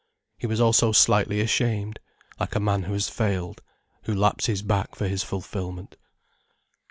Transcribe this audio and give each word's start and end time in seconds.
He 0.39 0.47
was 0.47 0.59
also 0.59 0.91
slightly 0.93 1.41
ashamed, 1.41 1.99
like 2.39 2.55
a 2.55 2.59
man 2.59 2.81
who 2.81 2.93
has 2.93 3.07
failed, 3.07 3.61
who 4.05 4.15
lapses 4.15 4.63
back 4.63 4.95
for 4.95 5.07
his 5.07 5.21
fulfilment. 5.21 5.95